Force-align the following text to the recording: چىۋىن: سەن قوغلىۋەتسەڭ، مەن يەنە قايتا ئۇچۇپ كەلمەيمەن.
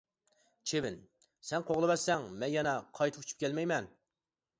چىۋىن: 0.69 0.95
سەن 1.49 1.65
قوغلىۋەتسەڭ، 1.67 2.25
مەن 2.45 2.53
يەنە 2.55 2.73
قايتا 3.01 3.23
ئۇچۇپ 3.25 3.45
كەلمەيمەن. 3.45 3.91